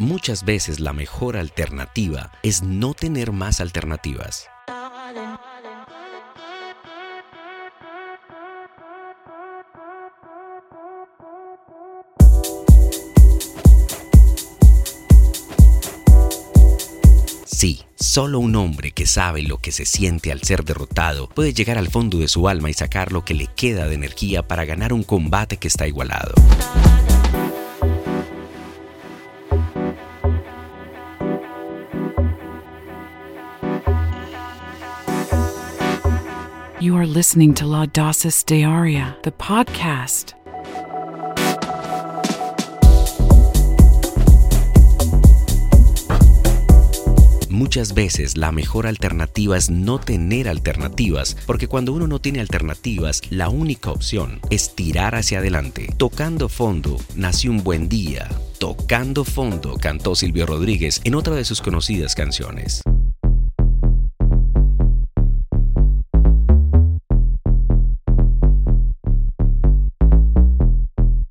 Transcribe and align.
Muchas 0.00 0.46
veces 0.46 0.80
la 0.80 0.94
mejor 0.94 1.36
alternativa 1.36 2.32
es 2.42 2.62
no 2.62 2.94
tener 2.94 3.32
más 3.32 3.60
alternativas. 3.60 4.46
Sí, 17.44 17.82
solo 17.94 18.38
un 18.38 18.56
hombre 18.56 18.92
que 18.92 19.04
sabe 19.04 19.42
lo 19.42 19.58
que 19.58 19.70
se 19.70 19.84
siente 19.84 20.32
al 20.32 20.40
ser 20.40 20.64
derrotado 20.64 21.28
puede 21.28 21.52
llegar 21.52 21.76
al 21.76 21.90
fondo 21.90 22.16
de 22.16 22.28
su 22.28 22.48
alma 22.48 22.70
y 22.70 22.72
sacar 22.72 23.12
lo 23.12 23.26
que 23.26 23.34
le 23.34 23.48
queda 23.48 23.86
de 23.86 23.96
energía 23.96 24.48
para 24.48 24.64
ganar 24.64 24.94
un 24.94 25.02
combate 25.02 25.58
que 25.58 25.68
está 25.68 25.86
igualado. 25.86 26.32
You 36.80 36.96
are 36.96 37.06
listening 37.06 37.52
to 37.56 37.66
Laudasis 37.66 38.42
Dearia, 38.42 39.14
the 39.22 39.30
podcast. 39.30 40.32
Muchas 47.50 47.92
veces 47.92 48.38
la 48.38 48.50
mejor 48.50 48.86
alternativa 48.86 49.58
es 49.58 49.68
no 49.68 50.00
tener 50.00 50.48
alternativas, 50.48 51.36
porque 51.46 51.68
cuando 51.68 51.92
uno 51.92 52.06
no 52.06 52.18
tiene 52.18 52.40
alternativas, 52.40 53.20
la 53.28 53.50
única 53.50 53.90
opción 53.90 54.40
es 54.48 54.74
tirar 54.74 55.16
hacia 55.16 55.40
adelante. 55.40 55.92
Tocando 55.98 56.48
fondo, 56.48 56.96
nació 57.14 57.50
un 57.50 57.62
buen 57.62 57.90
día. 57.90 58.26
Tocando 58.58 59.26
fondo, 59.26 59.76
cantó 59.76 60.14
Silvio 60.14 60.46
Rodríguez 60.46 61.02
en 61.04 61.14
otra 61.14 61.34
de 61.34 61.44
sus 61.44 61.60
conocidas 61.60 62.14
canciones. 62.14 62.80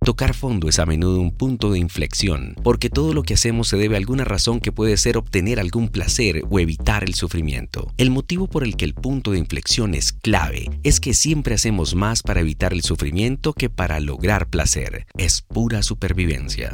Tocar 0.10 0.34
fondo 0.34 0.68
es 0.68 0.80
a 0.80 0.88
menudo 0.88 1.22
un 1.22 1.30
punto 1.30 1.72
de 1.72 1.78
inflexión, 1.78 2.56
porque 2.64 2.90
todo 2.90 3.14
lo 3.14 3.22
que 3.22 3.36
hacemos 3.36 3.68
se 3.68 3.78
debe 3.78 3.94
a 3.94 4.00
alguna 4.00 4.24
razón 4.24 4.60
que 4.60 4.72
puede 4.72 4.98
ser 4.98 5.18
obtener 5.18 5.60
algún 5.60 5.88
placer 5.88 6.42
o 6.50 6.60
evitar 6.60 7.04
el 7.04 7.14
sufrimiento. 7.14 7.94
El 7.96 8.10
motivo 8.10 8.48
por 8.48 8.64
el 8.64 8.76
que 8.76 8.86
el 8.86 8.96
punto 8.96 9.34
de 9.34 9.38
inflexión 9.38 9.94
es 9.94 10.12
clave 10.12 10.68
es 10.82 11.00
que 11.00 11.14
siempre 11.14 11.54
hacemos 11.54 11.94
más 11.94 12.24
para 12.24 12.40
evitar 12.40 12.74
el 12.74 12.82
sufrimiento 12.82 13.54
que 13.54 13.70
para 13.70 14.00
lograr 14.00 14.50
placer. 14.50 15.06
Es 15.16 15.44
pura 15.44 15.84
supervivencia. 15.84 16.74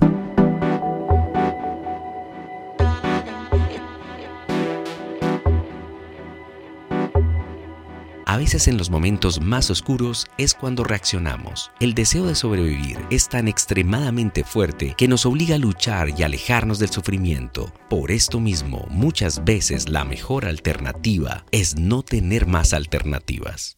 A 8.36 8.38
veces 8.38 8.68
en 8.68 8.78
los 8.78 8.90
momentos 8.90 9.40
más 9.40 9.72
oscuros 9.72 10.28
es 10.38 10.54
cuando 10.54 10.84
reaccionamos. 10.84 11.72
El 11.80 11.94
deseo 11.94 12.26
de 12.26 12.36
sobrevivir 12.36 13.00
es 13.10 13.30
tan 13.30 13.48
extremadamente 13.48 14.44
fuerte 14.44 14.94
que 14.98 15.08
nos 15.08 15.26
obliga 15.26 15.56
a 15.56 15.58
luchar 15.58 16.10
y 16.10 16.22
alejarnos 16.24 16.78
del 16.78 16.90
sufrimiento. 16.90 17.72
Por 17.90 18.12
esto 18.12 18.42
mismo, 18.42 18.88
muchas 18.90 19.46
veces 19.46 19.88
la 19.88 20.04
mejor 20.04 20.44
alternativa 20.44 21.46
es 21.52 21.78
no 21.78 22.04
tener 22.04 22.46
más 22.46 22.74
alternativas. 22.74 23.78